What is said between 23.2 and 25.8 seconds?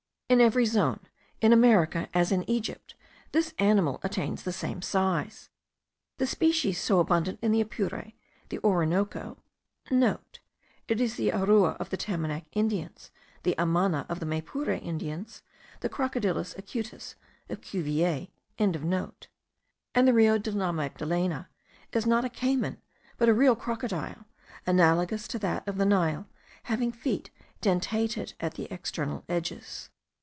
a real crocodile, analogous to that of